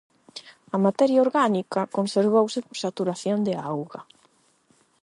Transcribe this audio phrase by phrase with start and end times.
[0.75, 4.01] A materia orgánica conservouse por saturación de auga.